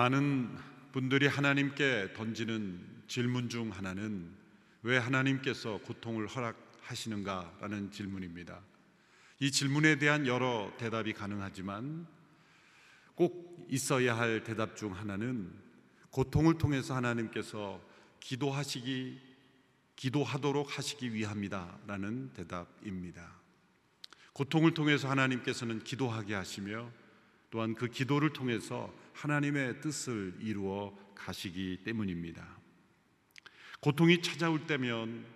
[0.00, 0.56] 많은
[0.92, 4.30] 분들이 하나님께 던지는 질문 중 하나는
[4.82, 8.62] 왜 하나님께서 고통을 허락하시는가라는 질문입니다.
[9.40, 12.06] 이 질문에 대한 여러 대답이 가능하지만
[13.14, 15.52] 꼭 있어야 할 대답 중 하나는
[16.08, 17.78] 고통을 통해서 하나님께서
[18.20, 19.20] 기도하시기
[19.96, 23.34] 기도하도록 하시기 위함이다라는 대답입니다.
[24.32, 26.90] 고통을 통해서 하나님께서는 기도하게 하시며
[27.50, 32.58] 또한 그 기도를 통해서 하나님의 뜻을 이루어 가시기 때문입니다.
[33.80, 35.26] 고통이 찾아올 때면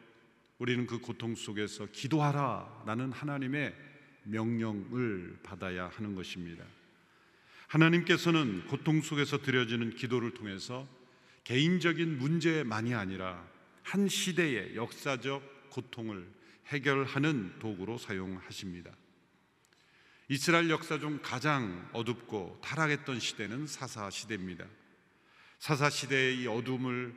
[0.59, 3.75] 우리는 그 고통 속에서 기도하라 라는 하나님의
[4.23, 6.65] 명령을 받아야 하는 것입니다.
[7.66, 10.89] 하나님께서는 고통 속에서 드려지는 기도를 통해서
[11.45, 13.47] 개인적인 문제만이 아니라
[13.83, 16.27] 한 시대의 역사적 고통을
[16.69, 18.91] 해결하는 도구로 사용하십니다.
[20.28, 24.64] 이스라엘 역사 중 가장 어둡고 타락했던 시대는 사사 시대입니다.
[25.58, 27.14] 사사 시대의 이 어둠을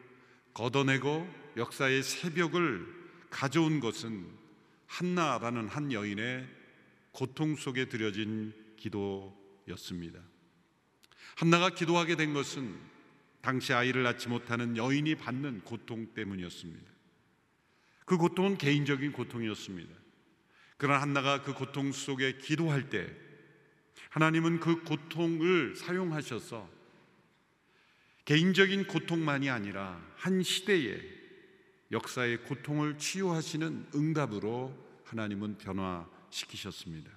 [0.54, 2.86] 걷어내고 역사의 새벽을
[3.30, 4.30] 가져온 것은
[4.88, 6.48] 한나라는 한 여인의
[7.12, 10.20] 고통 속에 들여진 기도였습니다.
[11.36, 12.78] 한나가 기도하게 된 것은
[13.42, 16.92] 당시 아이를 낳지 못하는 여인이 받는 고통 때문이었습니다.
[18.06, 19.94] 그 고통은 개인적인 고통이었습니다.
[20.78, 23.12] 그러나 한나가 그 고통 속에 기도할 때
[24.10, 26.70] 하나님은 그 고통을 사용하셔서
[28.26, 31.02] 개인적인 고통만이 아니라 한 시대의
[31.92, 37.10] 역사의 고통을 치유하시는 응답으로 하나님은 변화시키셨습니다.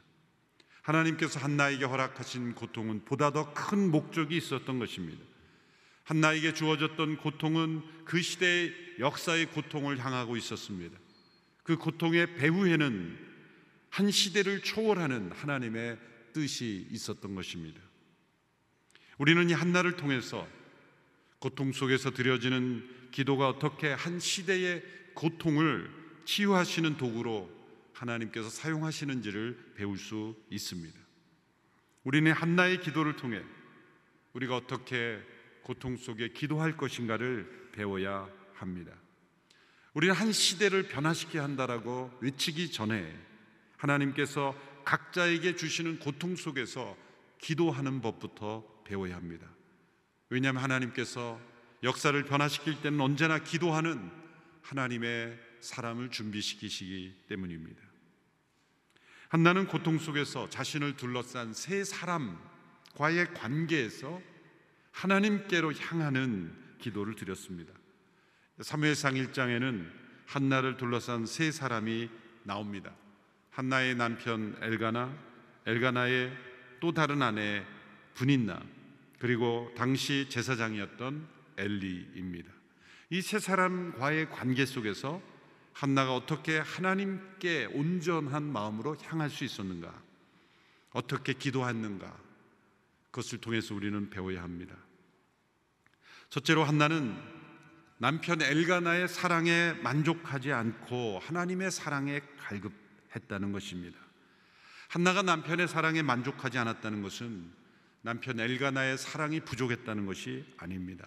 [0.83, 5.23] 하나님께서 한나에게 허락하신 고통은 보다 더 큰 목적이 있었던 것입니다.
[6.05, 10.99] 한나에게 주어졌던 고통은 그 시대의 역사의 고통을 향하고 있었습니다.
[11.63, 13.30] 그 고통의 배후에는
[13.91, 15.99] 한 시대를 초월하는 하나님의
[16.33, 17.81] 뜻이 있었던 것입니다.
[19.19, 20.49] 우리는 이 한나를 통해서
[21.41, 24.83] 고통 속에서 드려지는 기도가 어떻게 한 시대의
[25.15, 25.91] 고통을
[26.25, 27.51] 치유하시는 도구로
[27.93, 30.99] 하나님께서 사용하시는지를 배울 수 있습니다.
[32.05, 33.43] 우리는 한나의 기도를 통해
[34.33, 35.21] 우리가 어떻게
[35.63, 38.93] 고통 속에 기도할 것인가를 배워야 합니다.
[39.93, 43.30] 우리는 한 시대를 변화시켜야 한다라고 외치기 전에
[43.81, 44.55] 하나님께서
[44.85, 46.97] 각자에게 주시는 고통 속에서
[47.39, 49.47] 기도하는 법부터 배워야 합니다.
[50.29, 51.41] 왜냐하면 하나님께서
[51.83, 54.11] 역사를 변화시킬 때는 언제나 기도하는
[54.63, 57.81] 하나님의 사람을 준비시키시기 때문입니다.
[59.29, 64.21] 한나는 고통 속에서 자신을 둘러싼 세 사람과의 관계에서
[64.93, 67.73] 하나님께로 향하는 기도를 드렸습니다.
[68.61, 69.91] 사무엘상 1장에는
[70.27, 72.11] 한나를 둘러싼 세 사람이
[72.43, 72.95] 나옵니다.
[73.51, 75.13] 한나의 남편 엘가나,
[75.67, 76.33] 엘가나의
[76.81, 77.65] 또 다른 아내
[78.15, 78.63] 분인나,
[79.19, 81.27] 그리고 당시 제사장이었던
[81.59, 82.51] 엘리입니다.
[83.11, 85.21] 이 세 사람과의 관계 속에서
[85.73, 89.93] 한나가 어떻게 하나님께 온전한 마음으로 향할 수 있었는가?
[90.93, 92.17] 어떻게 기도했는가?
[93.11, 94.77] 그것을 통해서 우리는 배워야 합니다.
[96.29, 97.17] 첫째로 한나는
[97.99, 102.73] 남편 엘가나의 사랑에 만족하지 않고 하나님의 사랑에 갈급
[103.15, 103.99] 했다는 것입니다.
[104.89, 107.51] 한나가 남편의 사랑에 만족하지 않았다는 것은
[108.03, 111.07] 남편 엘가나의 사랑이 부족했다는 것이 아닙니다.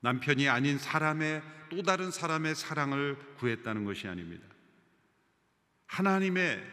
[0.00, 4.46] 남편이 아닌 사람의 또 다른 사람의 사랑을 구했다는 것이 아닙니다.
[5.86, 6.64] 하나님의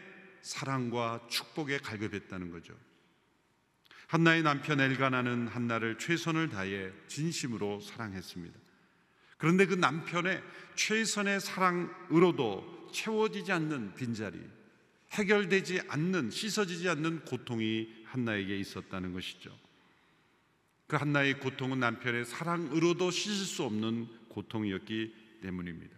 [0.42, 2.74] 사랑과 축복에 갈급했다는 거죠.
[4.06, 8.56] 한나의 남편 엘가나는 한나를 최선을 다해 진심으로 사랑했습니다.
[9.38, 10.42] 그런데 그 남편의
[10.76, 14.40] 최선의 사랑으로도 채워지지 않는 빈자리,
[15.12, 19.56] 해결되지 않는, 씻어지지 않는 고통이 한나에게 있었다는 것이죠.
[20.86, 25.96] 그 한나의 고통은 남편의 사랑으로도 씻을 수 없는 고통이었기 때문입니다.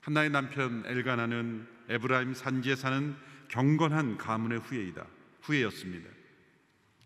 [0.00, 3.14] 한나의 남편 엘가나는 에브라임 산지에 사는
[3.48, 5.06] 경건한 가문의 후예이다.
[5.42, 6.08] 후예였습니다.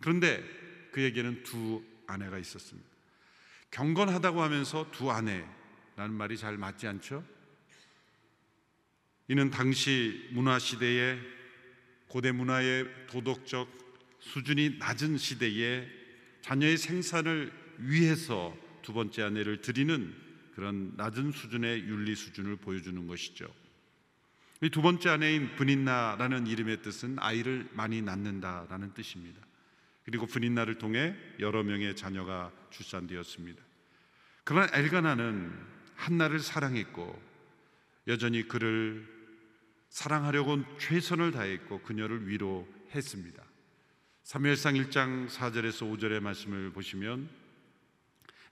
[0.01, 0.45] 그런데
[0.93, 2.89] 그에게는 두 아내가 있었습니다.
[3.73, 7.25] 경건하다고 하면서 두 아내라는 말이 잘 맞지 않죠?
[9.29, 11.19] 이는 당시 문화 시대에
[12.09, 13.69] 고대 문화의 도덕적
[14.21, 15.89] 수준이 낮은 시대에
[16.43, 20.15] 자녀의 생산을 위해서 두 번째 아내를 드리는
[20.55, 23.47] 그런 낮은 수준의 윤리 수준을 보여주는 것이죠.
[24.63, 29.41] 이 두 번째 아내인 분인나라는 이름의 뜻은 아이를 많이 낳는다라는 뜻입니다.
[30.05, 33.63] 그리고 분인나를 통해 여러 명의 자녀가 출산되었습니다.
[34.45, 35.53] 그러나 엘가나는
[35.97, 37.34] 한나를 사랑했고
[38.07, 39.07] 여전히 그를
[39.89, 43.43] 사랑하려고 최선을 다했고 그녀를 위로했습니다.
[44.25, 47.29] 사무엘상 1장 4절에서 5절의 말씀을 보시면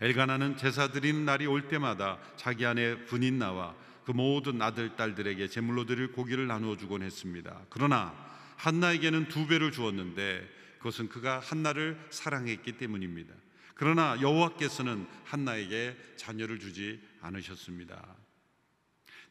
[0.01, 5.87] 엘가나는 제사 드리는 날이 올 때마다 자기 아내 분인 나와 그 모든 아들 딸들에게 제물로
[5.87, 7.65] 드릴 고기를 나누어 주곤 했습니다.
[7.71, 8.15] 그러나
[8.57, 13.33] 한나에게는 두 배를 주었는데 그것은 그가 한나를 사랑했기 때문입니다.
[13.75, 18.22] 그러나 여호와께서는 한나에게 자녀를 주지 않으셨습니다.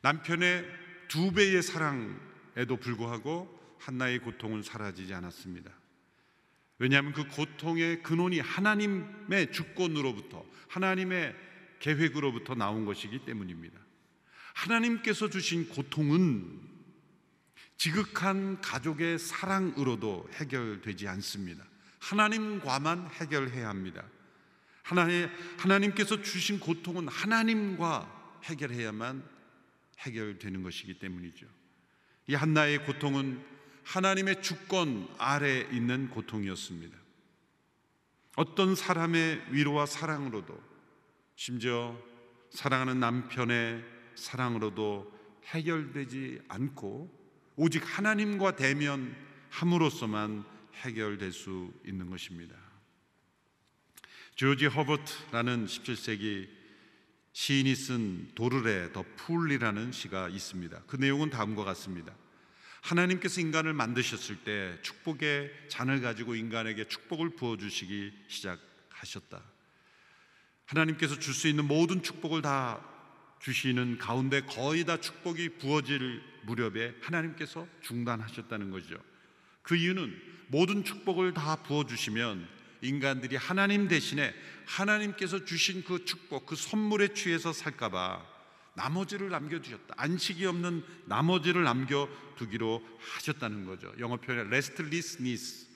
[0.01, 0.65] 남편의
[1.07, 5.71] 두 배의 사랑에도 불구하고 한나의 고통은 사라지지 않았습니다.
[6.79, 11.35] 왜냐하면 그 고통의 근원이 하나님의 주권으로부터 하나님의
[11.79, 13.79] 계획으로부터 나온 것이기 때문입니다.
[14.53, 16.59] 하나님께서 주신 고통은
[17.77, 21.63] 지극한 가족의 사랑으로도 해결되지 않습니다.
[21.99, 24.03] 하나님과만 해결해야 합니다.
[24.83, 29.23] 하나님, 하나님께서 주신 고통은 하나님과 해결해야만
[30.01, 31.45] 해결되는 것이기 때문이죠.
[32.27, 33.43] 이 한나의 고통은
[33.83, 36.97] 하나님의 주권 아래 있는 고통이었습니다.
[38.35, 40.57] 어떤 사람의 위로와 사랑으로도
[41.35, 41.97] 심지어
[42.51, 43.83] 사랑하는 남편의
[44.15, 47.21] 사랑으로도 해결되지 않고
[47.55, 49.15] 오직 하나님과 대면
[49.49, 50.45] 함으로써만
[50.75, 52.55] 해결될 수 있는 것입니다.
[54.35, 56.60] 조지 허버트라는 17세기
[57.33, 60.83] 시인이 쓴 도르레 더 풀리라는 시가 있습니다.
[60.87, 62.13] 그 내용은 다음과 같습니다.
[62.81, 69.41] 하나님께서 인간을 만드셨을 때 축복의 잔을 가지고 인간에게 축복을 부어 주시기 시작하셨다.
[70.65, 72.83] 하나님께서 줄 수 있는 모든 축복을 다
[73.39, 78.97] 주시는 가운데 거의 다 축복이 부어질 무렵에 하나님께서 중단하셨다는 거죠.
[79.61, 82.47] 그 이유는 모든 축복을 다 부어 주시면
[82.81, 84.33] 인간들이 하나님 대신에
[84.65, 88.25] 하나님께서 주신 그 축복, 그 선물에 취해서 살까봐
[88.73, 89.95] 나머지를 남겨두셨다.
[89.97, 93.93] 안식이 없는 나머지를 남겨두기로 하셨다는 거죠.
[93.99, 95.67] 영어 표현에 restlessness.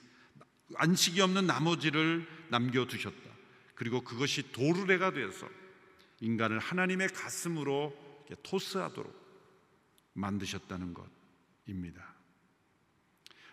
[0.76, 3.30] 안식이 없는 나머지를 남겨두셨다.
[3.74, 5.48] 그리고 그것이 도르래가 되어서
[6.20, 7.94] 인간을 하나님의 가슴으로
[8.42, 9.14] 토스하도록
[10.14, 12.15] 만드셨다는 것입니다.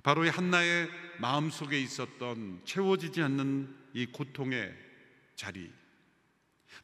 [0.03, 0.89] 바로 이 한나의
[1.19, 4.73] 마음 속에 있었던 채워지지 않는 이 고통의
[5.35, 5.71] 자리,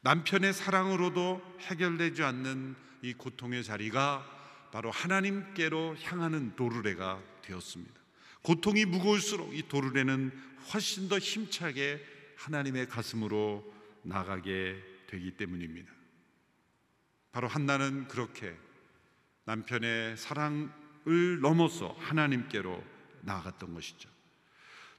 [0.00, 8.00] 남편의 사랑으로도 해결되지 않는 이 고통의 자리가 바로 하나님께로 향하는 도르래가 되었습니다.
[8.42, 10.32] 고통이 무거울수록 이 도르래는
[10.72, 12.02] 훨씬 더 힘차게
[12.36, 13.70] 하나님의 가슴으로
[14.02, 15.92] 나가게 되기 때문입니다.
[17.32, 18.56] 바로 한나는 그렇게
[19.44, 24.08] 남편의 사랑을 넘어서 하나님께로 나아갔던 것이죠.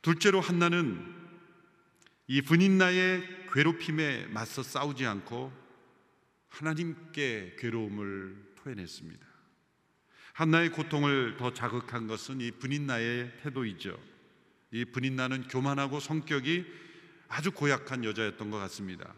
[0.01, 1.15] 둘째로 한나는
[2.27, 5.51] 이 분인나의 괴롭힘에 맞서 싸우지 않고
[6.49, 9.25] 하나님께 괴로움을 토해냈습니다.
[10.33, 13.97] 한나의 고통을 더 자극한 것은 이 분인나의 태도이죠.
[14.71, 16.65] 이 분인나는 교만하고 성격이
[17.27, 19.13] 아주 고약한 여자였던 것 같습니다.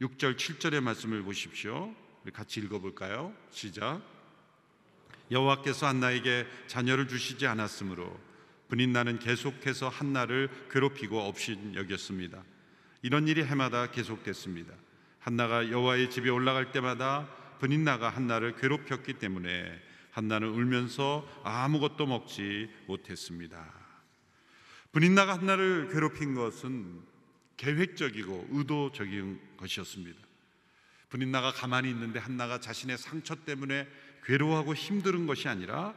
[0.00, 1.94] 6절, 7절의 말씀을 보십시오.
[2.32, 3.34] 같이 읽어볼까요?
[3.50, 4.02] 시작.
[5.30, 8.18] 여호와께서 한나에게 자녀를 주시지 않았으므로
[8.68, 12.42] 분인나는 계속해서 한나를 괴롭히고 업신 여겼습니다.
[13.02, 14.74] 이런 일이 해마다 계속됐습니다.
[15.18, 17.28] 한나가 여호와의 집에 올라갈 때마다
[17.60, 23.64] 분인나가 한나를 괴롭혔기 때문에 한나는 울면서 아무것도 먹지 못했습니다.
[24.92, 27.02] 분인나가 한나를 괴롭힌 것은
[27.56, 30.18] 계획적이고 의도적인 것이었습니다.
[31.08, 33.88] 분인나가 가만히 있는데 한나가 자신의 상처 때문에
[34.24, 35.94] 괴로워하고 힘든 것이 아니라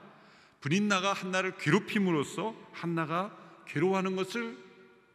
[0.62, 3.36] 분인나가 한나를 괴롭힘으로써 한나가
[3.68, 4.58] 괴로워하는 것을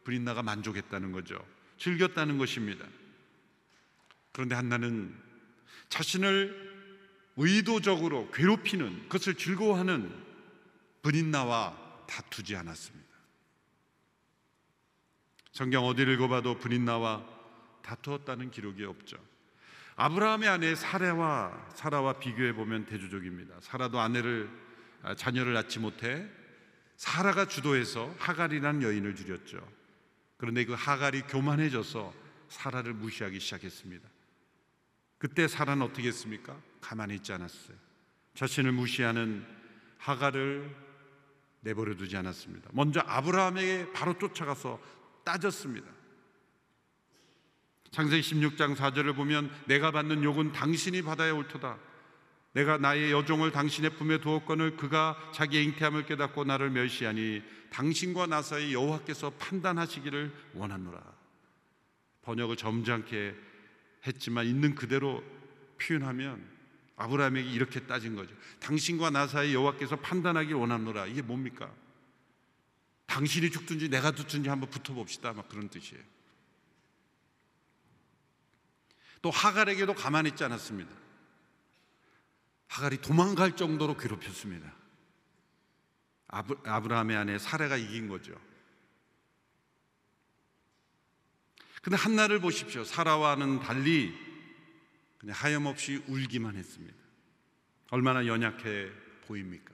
[0.03, 1.43] 분인나가 만족했다는 거죠.
[1.77, 2.85] 즐겼다는 것입니다.
[4.31, 5.15] 그런데 한나는
[5.89, 6.67] 자신을
[7.37, 10.11] 의도적으로 괴롭히는 그것을 즐거워하는
[11.01, 11.77] 분인나와
[12.07, 13.07] 다투지 않았습니다.
[15.51, 17.25] 성경 어디를 읽어봐도 분인나와
[17.83, 19.17] 다투었다는 기록이 없죠.
[19.95, 23.55] 아브라함의 아내 사라와 사라와 비교해 보면 대조적입니다.
[23.61, 24.66] 사라도 아내를 아,
[25.15, 26.27] 자녀를 낳지 못해
[26.95, 29.59] 사라가 주도해서 하갈이라는 여인을 줄였죠.
[30.37, 32.13] 그런데 그 하갈이 교만해져서
[32.49, 34.07] 사라를 무시하기 시작했습니다.
[35.17, 36.55] 그때 사라는 어떻게 했습니까?
[36.81, 37.75] 가만히 있지 않았어요.
[38.35, 39.45] 자신을 무시하는
[39.97, 40.75] 하갈을
[41.61, 42.69] 내버려 두지 않았습니다.
[42.73, 44.79] 먼저 아브라함에게 바로 쫓아가서
[45.23, 45.87] 따졌습니다.
[47.91, 51.77] 창세기 16장 4절을 보면 내가 받는 욕은 당신이 받아야 옳도다.
[52.57, 58.73] 내가 나의 여종을 당신의 품에 두었거늘 그가 자기의 잉태함을 깨닫고 나를 멸시하니 당신과 나 사이
[58.73, 60.99] 여호와께서 판단하시기를 원하노라.
[62.23, 63.35] 번역을 점잖게
[64.07, 65.23] 했지만 있는 그대로
[65.79, 66.43] 표현하면
[66.95, 68.33] 아브라함에게 이렇게 따진 거죠.
[68.59, 71.05] 당신과 나 사이 여호와께서 판단하기 원하노라.
[71.05, 71.71] 이게 뭡니까?
[73.05, 75.33] 당신이 죽든지 내가 죽든지 한번 붙어봅시다.
[75.33, 76.03] 막 그런 뜻이에요.
[79.21, 81.06] 또 하갈에게도 가만히 있지 않았습니다.
[82.67, 84.73] 하갈이 도망갈 정도로 괴롭혔습니다.
[86.27, 88.39] 아브, 아브라함의 아내 사례가 이긴 거죠.
[91.81, 92.83] 근데 한나를 보십시오.
[92.83, 94.13] 사라와는 달리
[95.17, 96.95] 그냥 하염없이 울기만 했습니다.
[97.91, 98.91] 얼마나 연약해
[99.25, 99.73] 보입니까?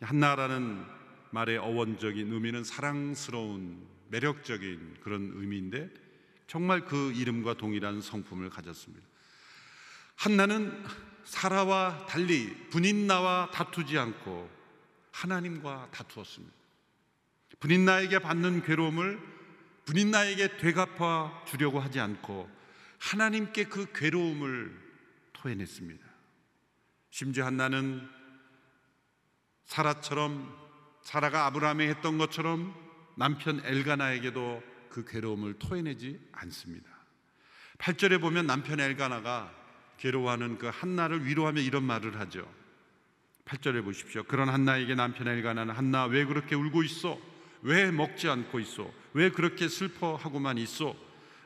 [0.00, 0.84] 한나라는
[1.30, 5.88] 말의 어원적인 의미는 사랑스러운 매력적인 그런 의미인데
[6.46, 9.06] 정말 그 이름과 동일한 성품을 가졌습니다.
[10.16, 10.84] 한나는
[11.24, 14.50] 사라와 달리 분인나와 다투지 않고
[15.12, 16.54] 하나님과 다투었습니다.
[17.60, 19.20] 분인나에게 받는 괴로움을
[19.84, 22.50] 분인나에게 되갚아 주려고 하지 않고
[22.98, 24.80] 하나님께 그 괴로움을
[25.32, 26.04] 토해냈습니다.
[27.10, 28.08] 심지어 한나는
[29.64, 30.56] 사라처럼
[31.02, 32.74] 사라가 아브라함에 했던 것처럼
[33.16, 36.88] 남편 엘가나에게도 그 괴로움을 토해내지 않습니다.
[37.78, 39.52] 8절에 보면 남편 엘가나가
[40.02, 42.52] 괴로워하는 그 한나를 위로하며 이런 말을 하죠.
[43.44, 44.24] 8절에 보십시오.
[44.24, 47.20] 그런 한나에게 남편 엘가나는 한나 왜 그렇게 울고 있어?
[47.62, 48.92] 왜 먹지 않고 있어?
[49.12, 50.96] 왜 그렇게 슬퍼하고만 있어?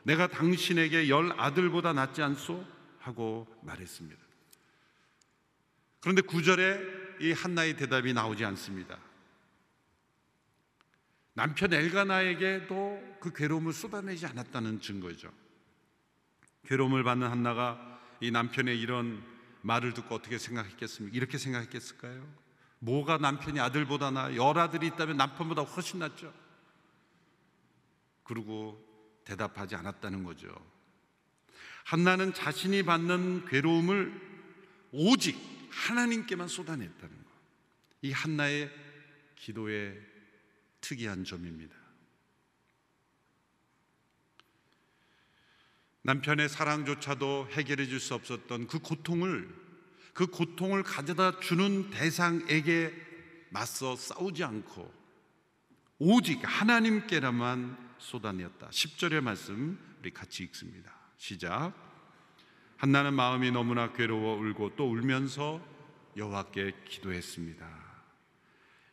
[0.01, 2.65] 내가 당신에게 열 아들보다 낫지 않소?
[2.97, 4.19] 하고 말했습니다.
[5.99, 8.97] 그런데 9절에 이 한나의 대답이 나오지 않습니다.
[11.33, 15.31] 남편 엘가나에게도 그 괴로움을 쏟아내지 않았다는 증거죠.
[16.65, 19.23] 괴로움을 받는 한나가 이 남편의 이런
[19.61, 21.15] 말을 듣고 어떻게 생각했겠습니까?
[21.15, 22.27] 이렇게 생각했겠을까요?
[22.79, 24.35] 뭐가 남편이 아들보다 나?
[24.35, 26.33] 열 아들이 있다면 남편보다 훨씬 낫죠.
[28.23, 28.83] 그리고
[29.23, 30.47] 대답하지 않았다는 거죠.
[31.85, 34.27] 한나는 자신이 받는 괴로움을
[34.91, 35.37] 오직
[35.71, 37.31] 하나님께만 쏟아냈다는 것.
[38.01, 38.71] 이 한나의
[39.35, 39.99] 기도의
[40.81, 41.75] 특이한 점입니다.
[46.07, 49.53] 남편의 사랑조차도 해결해 줄 수 없었던 그 고통을
[50.13, 52.93] 그 고통을 가져다 주는 대상에게
[53.49, 54.89] 맞서 싸우지 않고
[55.99, 58.69] 오직 하나님께라만 쏟아내었다.
[58.69, 60.93] 10절의 말씀 우리 같이 읽습니다.
[61.17, 61.73] 시작.
[62.77, 65.61] 한나는 마음이 너무나 괴로워 울고 또 울면서
[66.15, 67.67] 여호와께 기도했습니다.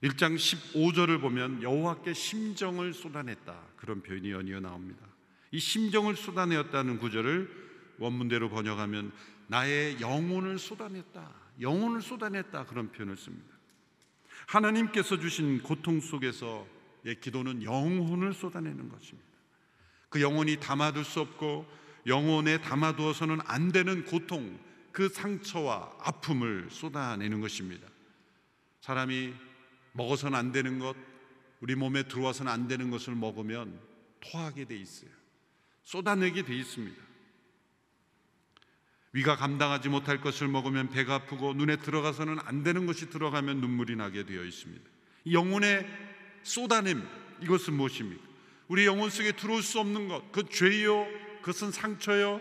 [0.03, 3.55] 1장 15절을 보면 여호와께 심정을 쏟아냈다.
[3.77, 5.14] 그런 표현이 연이어 나옵니다.
[5.55, 7.49] 이 심정을 쏟아내었다는 구절을
[7.99, 9.13] 원문대로 번역하면
[9.47, 11.33] 나의 영혼을 쏟아냈다.
[11.61, 12.67] 영혼을 쏟아냈다.
[12.67, 13.55] 그런 표현을 씁니다.
[14.49, 16.67] 하나님께서 주신 고통 속에서
[17.05, 19.29] 의 기도는 영혼을 쏟아내는 것입니다.
[20.09, 21.67] 그 영혼이 담아둘 수 없고
[22.09, 24.59] 영혼에 담아두어서는 안 되는 고통,
[24.91, 27.87] 그 상처와 아픔을 쏟아내는 것입니다.
[28.81, 29.33] 사람이
[29.93, 30.97] 먹어서는 안 되는 것,
[31.61, 33.79] 우리 몸에 들어와서는 안 되는 것을 먹으면
[34.19, 35.24] 토하게 돼 있어요.
[35.85, 37.03] 쏟아내게 돼 있습니다.
[39.13, 44.27] 위가 감당하지 못할 것을 먹으면 배가 아프고 눈에 들어가서는 안 되는 것이 들어가면 눈물이 나게
[44.27, 44.85] 되어 있습니다.
[45.31, 45.87] 영혼의
[46.43, 47.07] 쏟아냄
[47.41, 48.23] 이것은 무엇입니까?
[48.67, 51.07] 우리 영혼 속에 들어올 수 없는 것, 그 죄요,
[51.43, 52.41] 그것은 상처요,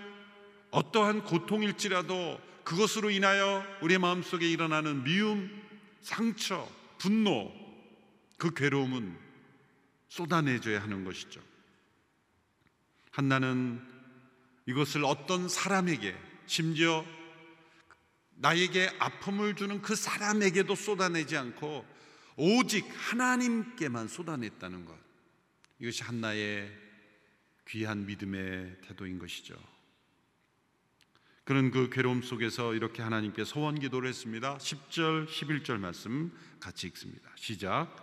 [0.71, 5.51] 어떠한 고통일지라도 그것으로 인하여 우리 마음 속에 일어나는 미움,
[6.01, 7.51] 상처, 분노,
[8.37, 9.15] 그 괴로움은
[10.07, 11.41] 쏟아내줘야 하는 것이죠.
[13.13, 13.79] 한나는
[14.65, 16.17] 이것을 어떤 사람에게
[16.47, 17.05] 심지어
[18.35, 21.85] 나에게 아픔을 주는 그 사람에게도 쏟아내지 않고
[22.37, 24.97] 오직 하나님께만 쏟아냈다는 것.
[25.77, 26.75] 이것이 한나의
[27.67, 29.55] 귀한 믿음의 태도인 것이죠.
[31.43, 34.57] 그런 그 괴로움 속에서 이렇게 하나님께 소원 기도를 했습니다.
[34.57, 37.29] 10절, 11절 말씀 같이 읽습니다.
[37.35, 37.95] 시작.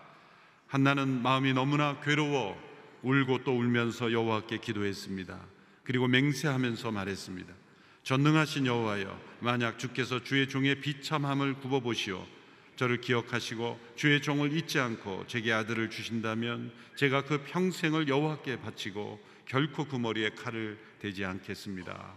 [0.69, 2.70] 한나는 마음이 너무나 괴로워
[3.03, 5.39] 울고 또 울면서 여호와께 기도했습니다.
[5.85, 7.53] 그리고 맹세하면서 말했습니다.
[8.03, 12.27] 전능하신 여호와여, 만약 주께서 주의 종의 비참함을 굽어 보시오.
[12.77, 19.85] 저를 기억하시고 주의 종을 잊지 않고 제게 아들을 주신다면 제가 그 평생을 여호와께 바치고 결코
[19.85, 22.15] 그 머리에 칼을 대지 않겠습니다.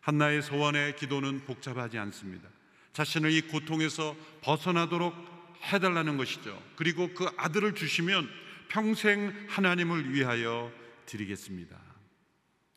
[0.00, 2.48] 한나의 소원의 기도는 복잡하지 않습니다.
[2.94, 5.14] 자신을 이 고통에서 벗어나도록
[5.62, 6.60] 해달라는 것이죠.
[6.74, 8.28] 그리고 그 아들을 주시면
[8.70, 10.72] 평생 하나님을 위하여
[11.04, 11.76] 드리겠습니다.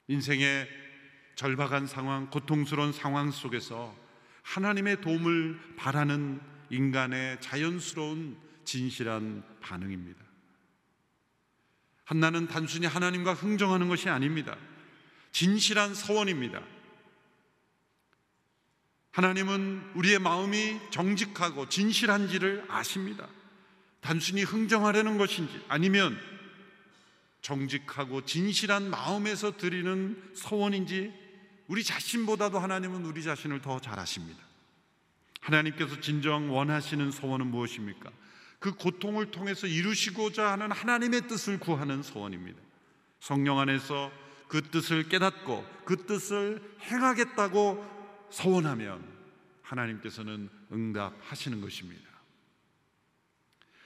[0.07, 0.67] 인생의
[1.35, 3.95] 절박한 상황, 고통스러운 상황 속에서
[4.41, 10.19] 하나님의 도움을 바라는 인간의 자연스러운 진실한 반응입니다.
[12.05, 14.57] 한나는 단순히 하나님과 흥정하는 것이 아닙니다.
[15.31, 16.61] 진실한 서원입니다.
[19.11, 23.27] 하나님은 우리의 마음이 정직하고 진실한지를 아십니다.
[24.03, 26.19] 단순히 흥정하려는 것인지 아니면
[27.41, 31.11] 정직하고 진실한 마음에서 드리는 서원인지
[31.67, 34.43] 우리 자신보다도 하나님은 우리 자신을 더 잘 아십니다.
[35.39, 38.11] 하나님께서 진정 원하시는 소원은 무엇입니까?
[38.59, 42.59] 그 고통을 통해서 이루시고자 하는 하나님의 뜻을 구하는 소원입니다.
[43.19, 44.11] 성령 안에서
[44.47, 49.03] 그 뜻을 깨닫고 그 뜻을 행하겠다고 소원하면
[49.61, 52.12] 하나님께서는 응답하시는 것입니다.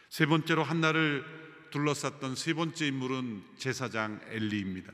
[0.09, 1.23] 세 번째로 한나를
[1.71, 4.91] 둘러쌌던 세 번째 인물은 제사장 엘리입니다.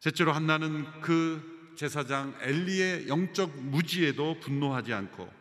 [0.00, 5.32] 셋째로 한나는 그 제사장 엘리의 영적 무지에도 분노하지 않고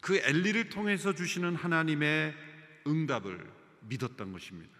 [0.00, 2.34] 그 엘리를 통해서 주시는 하나님의
[2.86, 3.50] 응답을
[3.82, 4.72] 믿었던 것입니다.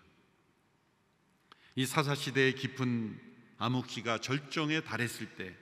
[1.75, 3.19] 이 사사 시대의 깊은
[3.59, 5.57] 암흑기가 절정에 달했을 때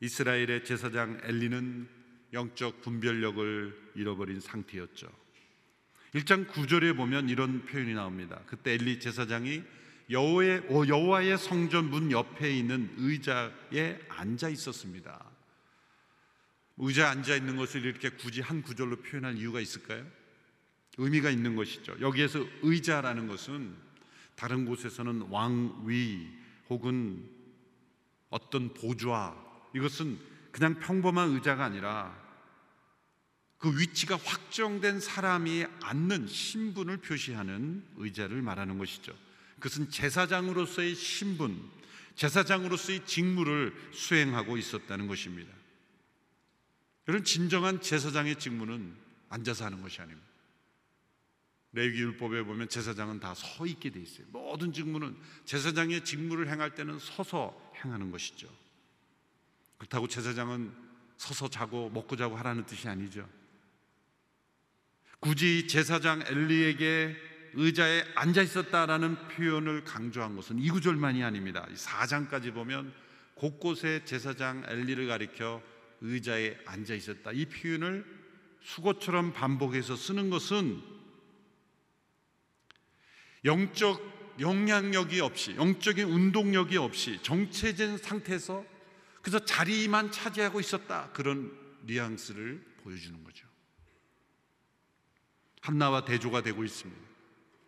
[0.00, 1.88] 이스라엘의 제사장 엘리는
[2.32, 5.08] 영적 분별력을 잃어버린 상태였죠.
[6.14, 8.40] 1장 9절에 보면 이런 표현이 나옵니다.
[8.46, 9.62] 그때 엘리 제사장이
[10.10, 15.22] 여호와의, 여호와의 성전 문 옆에 있는 의자에 앉아 있었습니다.
[16.78, 20.06] 의자에 앉아 있는 것을 이렇게 굳이 한 구절로 표현할 이유가 있을까요?
[20.96, 21.96] 의미가 있는 것이죠.
[22.00, 23.74] 여기에서 의자라는 것은
[24.34, 26.28] 다른 곳에서는 왕위
[26.70, 27.28] 혹은
[28.30, 29.36] 어떤 보좌
[29.74, 30.18] 이것은
[30.52, 32.27] 그냥 평범한 의자가 아니라
[33.58, 39.12] 그 위치가 확정된 사람이 앉는 신분을 표시하는 의자를 말하는 것이죠.
[39.56, 41.60] 그것은 제사장으로서의 신분,
[42.14, 45.52] 제사장으로서의 직무를 수행하고 있었다는 것입니다.
[47.08, 48.94] 이런 진정한 제사장의 직무는
[49.28, 50.28] 앉아서 하는 것이 아닙니다.
[51.72, 54.26] 레위기 율법에 보면 제사장은 다 서 있게 돼 있어요.
[54.30, 58.48] 모든 직무는 제사장의 직무를 행할 때는 서서 행하는 것이죠.
[59.78, 60.72] 그렇다고 제사장은
[61.16, 63.28] 서서 자고 먹고 자고 하라는 뜻이 아니죠.
[65.20, 67.16] 굳이 제사장 엘리에게
[67.54, 71.66] 의자에 앉아 있었다라는 표현을 강조한 것은 이 구절만이 아닙니다.
[71.74, 72.92] 4장까지 보면
[73.34, 75.62] 곳곳에 제사장 엘리를 가리켜
[76.00, 77.32] 의자에 앉아 있었다.
[77.32, 78.04] 이 표현을
[78.62, 80.80] 수고처럼 반복해서 쓰는 것은
[83.44, 88.64] 영적 영향력이 없이 영적인 운동력이 없이 정체된 상태에서
[89.20, 91.10] 그래서 자리만 차지하고 있었다.
[91.12, 91.52] 그런
[91.86, 93.46] 뉘앙스를 보여주는 거죠.
[95.60, 97.00] 한나와 대조가 되고 있습니다.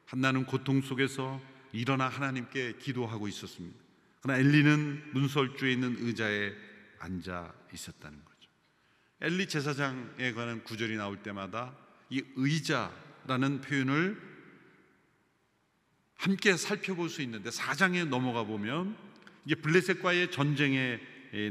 [0.06, 1.40] 한나는 고통 속에서
[1.72, 3.78] 일어나 하나님께 기도하고 있었습니다.
[4.22, 6.52] 그러나 엘리는 문설주에 있는 의자에
[6.98, 8.50] 앉아 있었다는 거죠.
[9.20, 11.76] 엘리 제사장에 관한 구절이 나올 때마다
[12.10, 14.20] 이 의자라는 표현을
[16.16, 18.96] 함께 살펴볼 수 있는데 사장에 넘어가 보면
[19.46, 21.00] 이게 블레셋과의 전쟁에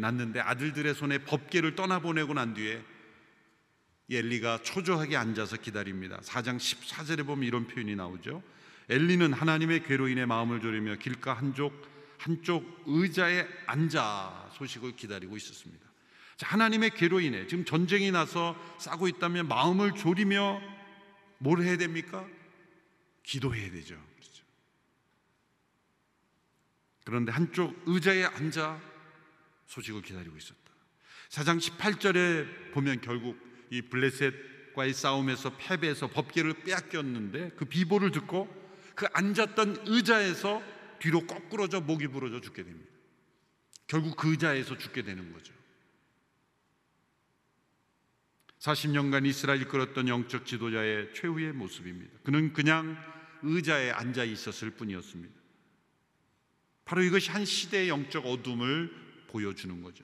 [0.02, 2.84] 났는데 아들들의 손에 법계를 떠나보내고 난 뒤에
[4.18, 6.20] 엘리가 초조하게 앉아서 기다립니다.
[6.22, 8.42] 4장 14절에 보면 이런 표현이 나오죠.
[8.90, 15.88] 엘리는 하나님의 괴로 인해 마음을 졸이며 길가 한쪽 한쪽 의자에 앉아 소식을 기다리고 있었습니다.
[16.36, 20.62] 자, 하나님의 괴로 인해 지금 전쟁이 나서 싸고 있다면 마음을 졸이며
[21.38, 22.28] 뭘 해야 됩니까?
[23.24, 23.96] 기도해야 되죠.
[24.16, 24.44] 그렇죠.
[27.06, 28.82] 그런데 한쪽 의자에 앉아
[29.68, 30.60] 소식을 기다리고 있었다.
[31.30, 38.48] 4장 18절에 보면 결국 이 블레셋과의 싸움에서 패배해서 법계를 빼앗겼는데 그 비보를 듣고
[38.96, 40.62] 그 앉았던 의자에서
[41.00, 42.90] 뒤로 거꾸러져 목이 부러져 죽게 됩니다.
[43.88, 45.54] 결국 그 의자에서 죽게 되는 거죠.
[48.60, 52.20] 40년간 이스라엘 끌었던 영적 지도자의 최후의 모습입니다.
[52.24, 52.98] 그는 그냥
[53.42, 55.34] 의자에 앉아 있었을 뿐이었습니다.
[56.84, 58.92] 바로 이것이 한 시대의 영적 어둠을
[59.28, 60.04] 보여주는 거죠.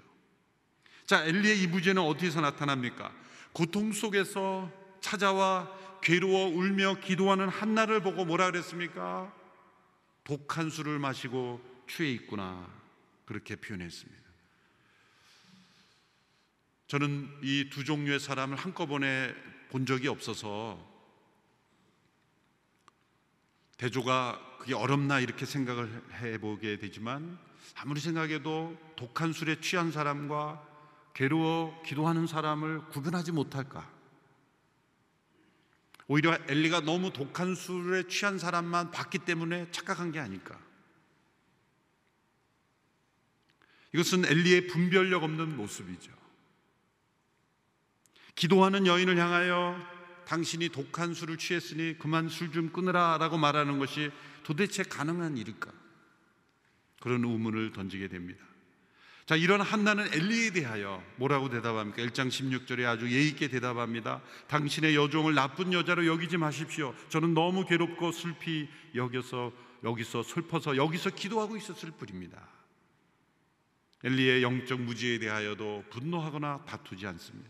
[1.06, 3.14] 자, 엘리의 이 부재는 어디서 나타납니까?
[3.56, 9.34] 고통 속에서 찾아와 괴로워 울며 기도하는 한나를 보고 뭐라 그랬습니까?
[10.26, 12.68] 독한 술을 마시고 취해 있구나.
[13.26, 14.24] 그렇게 표현했습니다.
[16.88, 19.34] 저는 이 두 종류의 사람을 한꺼번에
[19.70, 20.78] 본 적이 없어서
[23.78, 27.40] 대조가 그게 어렵나 이렇게 생각을 해보게 되지만
[27.76, 30.75] 아무리 생각해도 독한 술에 취한 사람과
[31.16, 33.90] 괴로워 기도하는 사람을 구분하지 못할까?
[36.08, 40.60] 오히려 엘리가 너무 독한 술에 취한 사람만 봤기 때문에 착각한 게 아닐까?
[43.94, 46.12] 이것은 엘리의 분별력 없는 모습이죠.
[48.36, 49.80] 기도하는 여인을 향하여
[50.26, 54.12] 당신이 독한 술을 취했으니 그만 술 좀 끊으라 라고 말하는 것이
[54.44, 55.72] 도대체 가능한 일일까?
[57.00, 58.44] 그런 의문을 던지게 됩니다.
[59.26, 62.04] 자, 이런 한나는 엘리에 대하여 뭐라고 대답합니까?
[62.04, 64.22] 1장 16절에 아주 예의 있게 대답합니다.
[64.48, 66.94] 당신의 여종을 나쁜 여자로 여기지 마십시오.
[67.10, 69.52] 저는 너무 괴롭고 슬피 여겨서
[69.84, 72.40] 여기서 슬퍼서 여기서 기도하고 있었을 뿐입니다.
[74.04, 77.50] 엘리의 영적 무지에 대하여도 분노하거나 다투지 않습니다.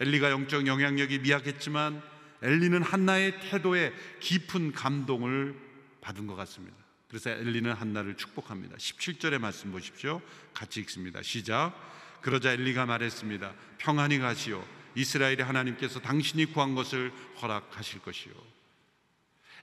[0.00, 2.02] 엘리가 영적 영향력이 미약했지만
[2.42, 5.56] 엘리는 한나의 태도에 깊은 감동을
[6.00, 6.85] 받은 것 같습니다.
[7.16, 8.76] 그래서 엘리는 한나를 축복합니다.
[8.76, 10.20] 17절의 말씀 보십시오.
[10.52, 11.22] 같이 읽습니다.
[11.22, 11.72] 시작.
[12.20, 13.54] 그러자 엘리가 말했습니다.
[13.78, 14.62] 평안히 가시오.
[14.96, 18.34] 이스라엘의 하나님께서 당신이 구한 것을 허락하실 것이요.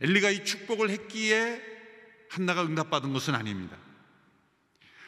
[0.02, 1.62] 엘리가 이 축복을 했기에
[2.28, 3.78] 한나가 응답받은 것은 아닙니다.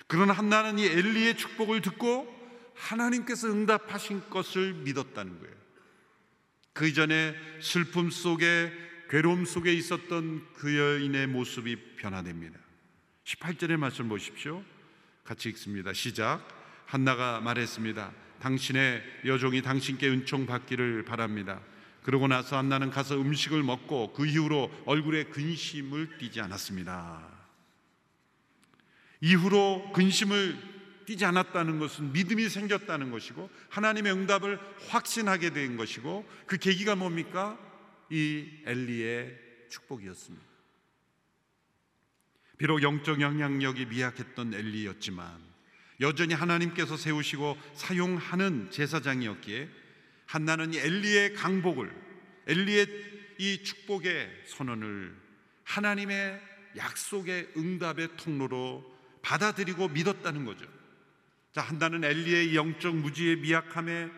[0.05, 2.31] 그러나 한나는 이 엘리의 축복을 듣고
[2.75, 5.55] 하나님께서 응답하신 것을 믿었다는 거예요.
[6.73, 8.71] 그 이전에 슬픔 속에
[9.09, 12.59] 괴로움 속에 있었던 그 여인의 모습이 변화됩니다.
[13.23, 14.63] 18절의 말씀 보십시오.
[15.23, 15.93] 같이 읽습니다.
[15.93, 16.47] 시작.
[16.85, 18.11] 한나가 말했습니다.
[18.39, 21.61] 당신의 여종이 당신께 은총 받기를 바랍니다.
[22.03, 27.27] 그러고 나서 한나는 가서 음식을 먹고 그 이후로 얼굴에 근심을 띠지 않았습니다.
[29.21, 30.55] 이후로 근심을
[31.05, 37.57] 띠지 않았다는 것은 믿음이 생겼다는 것이고 하나님의 응답을 확신하게 된 것이고 그 계기가 뭡니까?
[38.09, 39.37] 이 엘리의
[39.69, 40.45] 축복이었습니다.
[42.57, 45.39] 비록 영적 영향력이 미약했던 엘리였지만
[46.01, 49.69] 여전히 하나님께서 세우시고 사용하는 제사장이었기에
[50.25, 51.91] 한나는 이 엘리의 강복을
[52.47, 52.87] 엘리의
[53.37, 55.15] 이 축복의 선언을
[55.63, 56.41] 하나님의
[56.77, 60.65] 약속의 응답의 통로로 받아들이고 믿었다는 거죠.
[61.51, 64.11] 자, 한나는 엘리의 영적 무지의 미약함에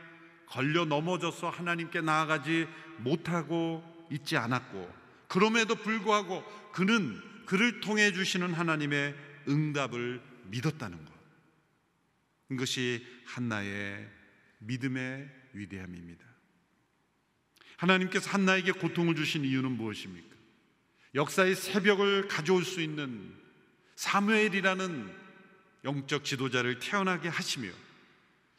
[0.48, 4.92] 걸려 넘어져서 하나님께 나아가지 못하고 있지 않았고
[5.28, 9.16] 그럼에도 불구하고 그는 그를 통해 주시는 하나님의
[9.48, 11.14] 응답을 믿었다는 것.
[12.52, 14.10] 이것이 한나의
[14.60, 16.26] 믿음의 위대함입니다.
[17.78, 20.36] 하나님께서 한나에게 고통을 주신 이유는 무엇입니까?
[21.16, 23.34] 역사의 새벽을 가져올 수 있는
[23.96, 25.16] 사무엘이라는
[25.84, 27.70] 영적 지도자를 태어나게 하시며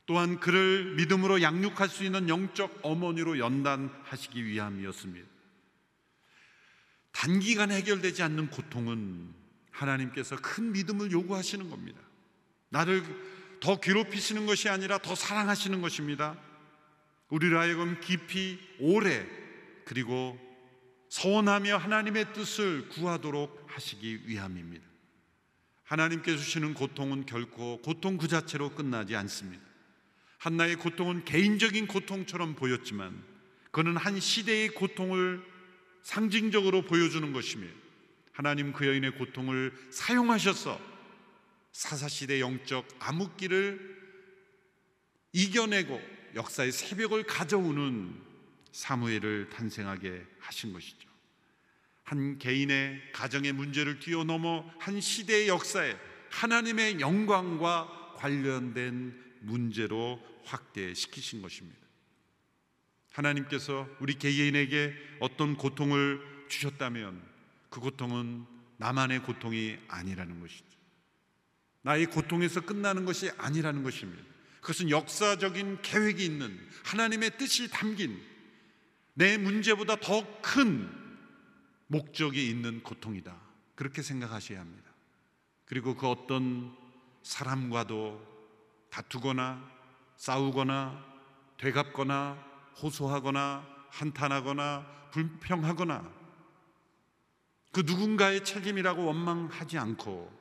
[0.08, 5.28] 또한 그를 믿음으로 양육할 수 있는 영적 어머니로 연단하시기 위함이었습니다.
[7.12, 9.34] 단기간 해결되지 않는 고통은
[9.70, 12.00] 하나님께서 큰 믿음을 요구하시는 겁니다.
[12.70, 13.02] 나를
[13.60, 16.38] 더 괴롭히시는 것이 아니라 더 사랑하시는 것입니다.
[17.28, 19.26] 우리를 하여금 깊이 오래
[19.84, 20.38] 그리고
[21.10, 24.86] 서원하며 하나님의 뜻을 구하도록 하시기 위함입니다.
[25.84, 29.67] 하나님께 주시는 고통은 결코 고통 그 자체로 끝나지 않습니다.
[30.38, 33.22] 한나의 고통은 개인적인 고통처럼 보였지만
[33.70, 35.42] 그는 한 시대의 고통을
[36.03, 37.66] 상징적으로 보여주는 것이며
[38.33, 40.81] 하나님 그 여인의 고통을 사용하셔서
[41.72, 43.98] 사사시대 영적 암흑기를
[45.33, 46.01] 이겨내고
[46.35, 48.14] 역사의 새벽을 가져오는
[48.72, 51.09] 사무엘을 탄생하게 하신 것이죠.
[52.05, 55.96] 한 개인의 가정의 문제를 뛰어넘어 한 시대의 역사에
[56.31, 61.79] 하나님의 영광과 관련된 문제로 확대시키신 것입니다.
[63.12, 67.22] 하나님께서 우리 개인에게 어떤 고통을 주셨다면
[67.70, 68.46] 그 고통은
[68.77, 70.64] 나만의 고통이 아니라는 것이죠.
[71.83, 74.22] 나의 고통에서 끝나는 것이 아니라는 것입니다.
[74.61, 78.20] 그것은 역사적인 계획이 있는 하나님의 뜻이 담긴
[79.14, 80.88] 내 문제보다 더 큰
[81.88, 83.37] 목적이 있는 고통이다.
[83.74, 84.90] 그렇게 생각하셔야 합니다.
[85.64, 86.77] 그리고 그 어떤
[87.22, 88.38] 사람과도
[88.90, 89.62] 다투거나
[90.16, 91.05] 싸우거나
[91.59, 92.44] 되갚거나
[92.83, 96.18] 호소하거나 한탄하거나 불평하거나
[97.72, 100.37] 그 누군가의 책임이라고 원망하지 않고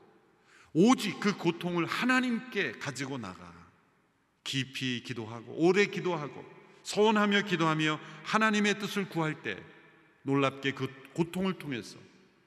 [0.74, 3.54] 오직 그 고통을 하나님께 가지고 나가
[4.44, 6.46] 깊이 기도하고 오래 기도하고
[6.84, 9.62] 소원하며 기도하며 하나님의 뜻을 구할 때
[10.24, 11.98] 놀랍게 그 고통을 통해서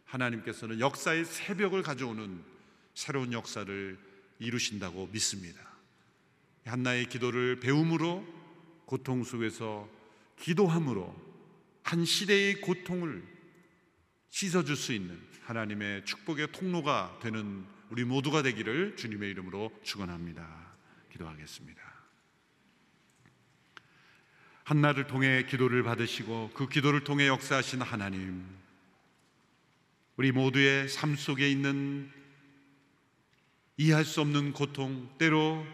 [0.07, 2.43] 하나님께서는 역사의 새벽을 가져오는
[2.95, 3.99] 새로운 역사를
[4.39, 5.69] 이루신다고 믿습니다.
[6.64, 8.25] 한나의 기도를 배움으로
[8.85, 9.88] 고통 속에서
[10.37, 11.14] 기도함으로
[11.83, 13.23] 한 시대의 고통을
[14.31, 20.70] 씻어줄 수 있는 하나님의 축복의 통로가 되는 우리 모두가 되기를 주님의 이름으로 축원합니다.
[21.11, 21.81] 기도하겠습니다.
[24.62, 28.46] 한나를 통해 기도를 받으시고 그 기도를 통해 역사하신 하나님,
[30.16, 32.09] 우리 모두의 삶 속에 있는
[33.77, 35.66] 이해할 수 없는 고통, 때로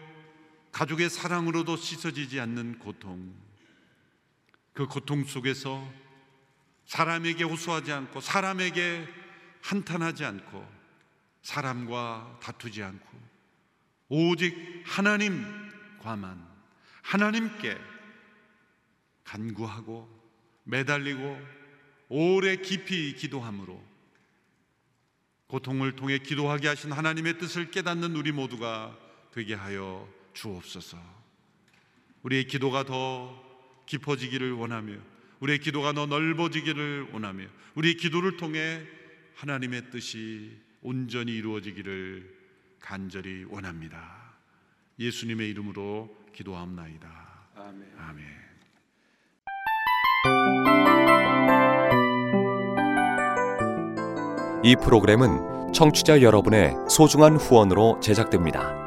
[0.77, 3.33] 가족의 사랑으로도 씻어지지 않는 고통,
[4.73, 5.91] 그 고통 속에서
[6.85, 9.07] 사람에게 호소하지 않고 사람에게
[9.63, 10.63] 한탄하지 않고
[11.41, 13.07] 사람과 다투지 않고
[14.09, 16.47] 오직 하나님과만
[17.01, 17.75] 하나님께
[19.23, 20.07] 간구하고
[20.63, 21.41] 매달리고
[22.09, 23.83] 오래 깊이 기도함으로
[25.47, 28.95] 고통을 통해 기도하게 하신 하나님의 뜻을 깨닫는 우리 모두가
[29.31, 30.97] 되게 하여 주옵소서.
[32.23, 33.43] 우리의 기도가 더
[33.85, 34.93] 깊어지기를 원하며
[35.39, 37.45] 우리의 기도가 더 넓어지기를 원하며
[37.75, 38.81] 우리의 기도를 통해
[39.35, 42.37] 하나님의 뜻이 온전히 이루어지기를
[42.79, 44.33] 간절히 원합니다.
[44.99, 47.07] 예수님의 이름으로 기도하옵나이다.
[47.55, 47.87] 아멘.
[47.97, 48.25] 아멘.
[54.63, 58.86] 이 프로그램은 청취자 여러분의 소중한 후원으로 제작됩니다.